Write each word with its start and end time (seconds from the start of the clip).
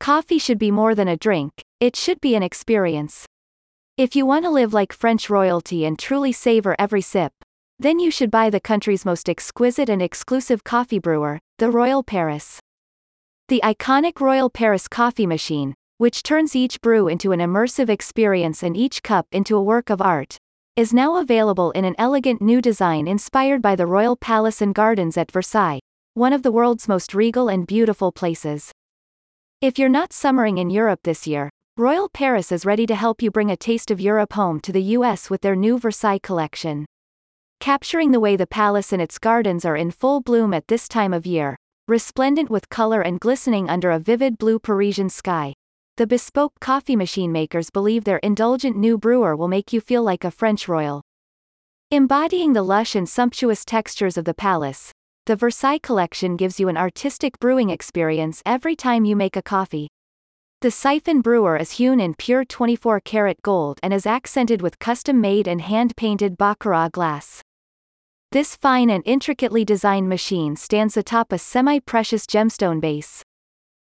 Coffee 0.00 0.38
should 0.38 0.58
be 0.58 0.70
more 0.70 0.94
than 0.94 1.08
a 1.08 1.16
drink, 1.16 1.64
it 1.80 1.96
should 1.96 2.20
be 2.20 2.34
an 2.34 2.42
experience. 2.42 3.26
If 3.96 4.14
you 4.14 4.26
want 4.26 4.44
to 4.44 4.50
live 4.50 4.74
like 4.74 4.92
French 4.92 5.30
royalty 5.30 5.84
and 5.84 5.98
truly 5.98 6.32
savor 6.32 6.76
every 6.78 7.00
sip, 7.00 7.32
then 7.78 7.98
you 7.98 8.10
should 8.10 8.30
buy 8.30 8.50
the 8.50 8.60
country's 8.60 9.04
most 9.04 9.28
exquisite 9.28 9.88
and 9.88 10.02
exclusive 10.02 10.64
coffee 10.64 10.98
brewer, 10.98 11.40
the 11.58 11.70
Royal 11.70 12.02
Paris. 12.02 12.60
The 13.48 13.60
iconic 13.64 14.20
Royal 14.20 14.50
Paris 14.50 14.86
coffee 14.86 15.26
machine, 15.26 15.74
which 15.98 16.22
turns 16.22 16.54
each 16.54 16.80
brew 16.80 17.08
into 17.08 17.32
an 17.32 17.40
immersive 17.40 17.88
experience 17.88 18.62
and 18.62 18.76
each 18.76 19.02
cup 19.02 19.26
into 19.32 19.56
a 19.56 19.62
work 19.62 19.88
of 19.88 20.02
art, 20.02 20.36
is 20.76 20.92
now 20.92 21.16
available 21.16 21.70
in 21.70 21.86
an 21.86 21.94
elegant 21.96 22.42
new 22.42 22.60
design 22.60 23.08
inspired 23.08 23.62
by 23.62 23.74
the 23.74 23.86
Royal 23.86 24.14
Palace 24.14 24.60
and 24.60 24.74
Gardens 24.74 25.16
at 25.16 25.32
Versailles, 25.32 25.80
one 26.12 26.34
of 26.34 26.42
the 26.42 26.52
world's 26.52 26.86
most 26.86 27.14
regal 27.14 27.48
and 27.48 27.66
beautiful 27.66 28.12
places. 28.12 28.72
If 29.62 29.78
you're 29.78 29.88
not 29.88 30.12
summering 30.12 30.58
in 30.58 30.68
Europe 30.68 31.00
this 31.02 31.26
year, 31.26 31.48
Royal 31.78 32.10
Paris 32.10 32.52
is 32.52 32.66
ready 32.66 32.84
to 32.84 32.94
help 32.94 33.22
you 33.22 33.30
bring 33.30 33.50
a 33.50 33.56
taste 33.56 33.90
of 33.90 33.98
Europe 33.98 34.34
home 34.34 34.60
to 34.60 34.70
the 34.70 34.82
US 34.98 35.30
with 35.30 35.40
their 35.40 35.56
new 35.56 35.78
Versailles 35.78 36.20
collection. 36.22 36.84
Capturing 37.58 38.12
the 38.12 38.20
way 38.20 38.36
the 38.36 38.46
palace 38.46 38.92
and 38.92 39.00
its 39.00 39.18
gardens 39.18 39.64
are 39.64 39.74
in 39.74 39.90
full 39.90 40.20
bloom 40.20 40.52
at 40.52 40.68
this 40.68 40.86
time 40.88 41.14
of 41.14 41.24
year, 41.24 41.56
resplendent 41.88 42.50
with 42.50 42.68
color 42.68 43.00
and 43.00 43.18
glistening 43.18 43.66
under 43.70 43.90
a 43.90 43.98
vivid 43.98 44.36
blue 44.36 44.58
Parisian 44.58 45.08
sky. 45.08 45.54
The 45.96 46.06
bespoke 46.06 46.52
coffee 46.60 46.94
machine 46.94 47.32
makers 47.32 47.70
believe 47.70 48.04
their 48.04 48.18
indulgent 48.18 48.76
new 48.76 48.98
brewer 48.98 49.34
will 49.34 49.48
make 49.48 49.72
you 49.72 49.80
feel 49.80 50.02
like 50.02 50.24
a 50.24 50.30
French 50.30 50.68
royal. 50.68 51.00
Embodying 51.90 52.52
the 52.52 52.62
lush 52.62 52.94
and 52.94 53.08
sumptuous 53.08 53.64
textures 53.64 54.18
of 54.18 54.26
the 54.26 54.34
palace, 54.34 54.92
the 55.26 55.34
Versailles 55.34 55.80
collection 55.82 56.36
gives 56.36 56.60
you 56.60 56.68
an 56.68 56.76
artistic 56.76 57.36
brewing 57.40 57.68
experience 57.68 58.44
every 58.46 58.76
time 58.76 59.04
you 59.04 59.16
make 59.16 59.34
a 59.34 59.42
coffee. 59.42 59.88
The 60.60 60.70
siphon 60.70 61.20
brewer 61.20 61.56
is 61.56 61.72
hewn 61.72 61.98
in 61.98 62.14
pure 62.14 62.44
24 62.44 63.00
karat 63.00 63.42
gold 63.42 63.80
and 63.82 63.92
is 63.92 64.06
accented 64.06 64.62
with 64.62 64.78
custom 64.78 65.20
made 65.20 65.48
and 65.48 65.60
hand 65.60 65.96
painted 65.96 66.38
Baccarat 66.38 66.90
glass. 66.92 67.42
This 68.30 68.54
fine 68.54 68.88
and 68.88 69.02
intricately 69.04 69.64
designed 69.64 70.08
machine 70.08 70.54
stands 70.54 70.96
atop 70.96 71.32
a 71.32 71.38
semi 71.38 71.80
precious 71.80 72.24
gemstone 72.24 72.80
base. 72.80 73.24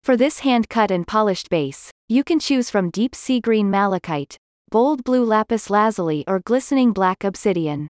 For 0.04 0.16
this 0.16 0.38
hand-cut 0.40 0.92
and 0.92 1.04
polished 1.04 1.50
base, 1.50 1.90
you 2.08 2.22
can 2.22 2.38
choose 2.38 2.70
from 2.70 2.90
deep 2.90 3.12
sea 3.16 3.40
green 3.40 3.70
malachite, 3.70 4.36
bold 4.70 5.02
blue 5.02 5.24
lapis 5.24 5.68
lazuli 5.68 6.22
or 6.28 6.38
glistening 6.38 6.92
black 6.92 7.24
obsidian. 7.24 7.88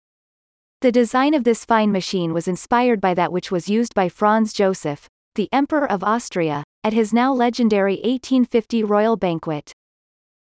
The 0.83 0.91
design 0.91 1.35
of 1.35 1.45
this 1.45 1.67
fine 1.67 1.93
machine 1.93 2.33
was 2.33 2.49
inspired 2.49 3.03
by 3.03 3.13
that 3.13 3.31
which 3.31 3.51
was 3.51 3.69
used 3.69 3.95
by 3.95 4.09
Franz 4.09 4.55
Joseph, 4.55 5.11
the 5.35 5.51
Emperor 5.53 5.85
of 5.87 6.03
Austria, 6.03 6.65
at 6.83 6.95
his 6.95 7.13
now 7.13 7.35
legendary 7.35 7.97
1850 7.97 8.85
royal 8.85 9.19
banquet. 9.19 9.75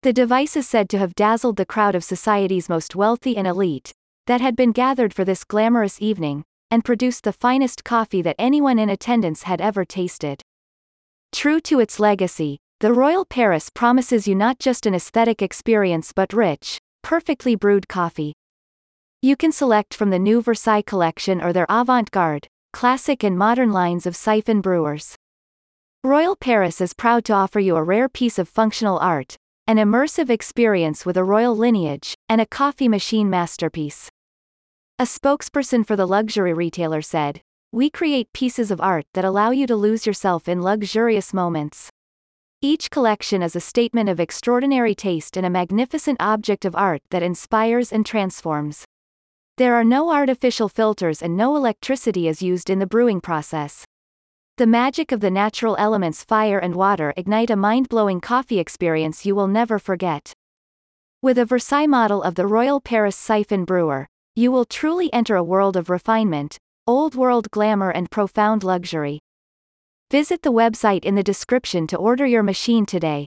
The 0.05 0.13
device 0.13 0.57
is 0.57 0.69
said 0.69 0.89
to 0.91 0.99
have 0.99 1.17
dazzled 1.17 1.57
the 1.57 1.67
crowd 1.67 1.97
of 1.97 2.05
society's 2.05 2.69
most 2.69 2.95
wealthy 2.95 3.37
and 3.37 3.49
elite, 3.49 3.93
that 4.29 4.41
had 4.41 4.55
been 4.55 4.71
gathered 4.71 5.13
for 5.13 5.25
this 5.25 5.43
glamorous 5.43 6.01
evening, 6.01 6.45
and 6.71 6.85
produced 6.85 7.25
the 7.25 7.33
finest 7.33 7.83
coffee 7.83 8.23
that 8.23 8.37
anyone 8.39 8.79
in 8.79 8.89
attendance 8.89 9.43
had 9.43 9.61
ever 9.61 9.85
tasted. 9.85 10.41
True 11.33 11.61
to 11.63 11.81
its 11.81 11.99
legacy, 11.99 12.59
the 12.79 12.93
Royal 12.93 13.25
Paris 13.25 13.71
promises 13.75 14.29
you 14.29 14.37
not 14.37 14.61
just 14.61 14.87
an 14.87 14.95
aesthetic 14.95 15.43
experience 15.43 16.13
but 16.13 16.33
rich, 16.33 16.79
perfectly 17.03 17.57
brewed 17.57 17.89
coffee. 17.89 18.35
You 19.21 19.35
can 19.35 19.51
select 19.51 19.95
from 19.95 20.11
the 20.11 20.19
new 20.21 20.41
Versailles 20.41 20.83
collection 20.83 21.43
or 21.43 21.53
their 21.53 21.67
avant-garde, 21.69 22.47
classic 22.73 23.25
and 23.25 23.37
modern 23.37 23.73
lines 23.73 24.07
of 24.07 24.15
siphon 24.15 24.61
brewers. 24.61 25.17
Royal 26.05 26.37
Paris 26.37 26.81
is 26.81 26.95
proud 26.95 27.25
to 27.25 27.33
offer 27.33 27.59
you 27.59 27.75
a 27.75 27.83
rare 27.83 28.09
piece 28.09 28.39
of 28.39 28.49
functional 28.49 28.97
art, 29.01 29.37
an 29.67 29.77
immersive 29.77 30.31
experience 30.31 31.05
with 31.05 31.17
a 31.17 31.25
royal 31.25 31.57
lineage, 31.57 32.15
and 32.29 32.41
a 32.41 32.47
coffee 32.47 32.87
machine 32.87 33.29
masterpiece. 33.29 34.09
A 35.01 35.03
spokesperson 35.03 35.85
for 35.85 35.97
the 35.97 36.07
luxury 36.07 36.53
retailer 36.53 37.03
said, 37.03 37.41
we 37.73 37.91
create 37.91 38.33
pieces 38.33 38.71
of 38.71 38.81
art 38.81 39.07
that 39.15 39.25
allow 39.25 39.51
you 39.51 39.67
to 39.67 39.75
lose 39.75 40.07
yourself 40.07 40.49
in 40.49 40.63
luxurious 40.63 41.35
moments. 41.35 41.91
Each 42.63 42.89
collection 42.89 43.43
is 43.43 43.57
a 43.57 43.61
statement 43.61 44.09
of 44.09 44.21
extraordinary 44.21 44.95
taste 44.95 45.37
and 45.37 45.45
a 45.45 45.51
magnificent 45.51 46.19
object 46.21 46.65
of 46.65 46.77
art 46.77 47.03
that 47.11 47.25
inspires 47.25 47.93
and 47.93 48.07
transforms. 48.07 48.85
There 49.59 49.75
are 49.75 49.83
no 49.83 50.13
artificial 50.13 50.69
filters 50.69 51.21
and 51.21 51.37
no 51.37 51.57
electricity 51.57 52.29
is 52.29 52.41
used 52.41 52.71
in 52.71 52.79
the 52.79 52.87
brewing 52.87 53.21
process. 53.21 53.85
The 54.57 54.69
magic 54.69 55.11
of 55.11 55.19
the 55.19 55.33
natural 55.33 55.75
elements 55.81 56.23
fire 56.23 56.61
and 56.61 56.77
water 56.77 57.13
ignite 57.17 57.51
a 57.51 57.57
mind-blowing 57.57 58.21
coffee 58.21 58.61
experience 58.61 59.27
you 59.27 59.35
will 59.35 59.49
never 59.49 59.81
forget. 59.81 60.33
With 61.23 61.39
a 61.39 61.45
Versailles 61.45 61.89
model 61.89 62.23
of 62.23 62.37
the 62.37 62.47
Royal 62.47 62.81
Paris 62.81 63.17
Siphon 63.17 63.65
Brewer, 63.65 64.07
you 64.37 64.53
will 64.53 64.65
truly 64.65 65.13
enter 65.13 65.35
a 65.35 65.43
world 65.43 65.77
of 65.77 65.91
refinement, 65.91 66.57
Old 66.87 67.17
world 67.17 67.51
glamour 67.51 67.91
and 67.91 68.11
profound 68.11 68.63
luxury. 68.63 69.19
Visit 70.11 70.43
the 70.43 70.53
website 70.53 71.05
in 71.05 71.17
the 71.17 71.23
description 71.23 71.87
to 71.89 71.99
order 71.99 72.25
your 72.25 72.45
machine 72.45 72.87
today. 72.87 73.27